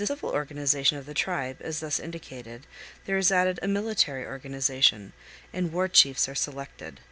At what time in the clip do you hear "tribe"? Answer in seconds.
1.13-1.57